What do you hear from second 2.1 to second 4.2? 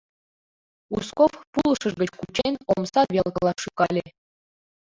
кучен, омса велкыла шӱкале.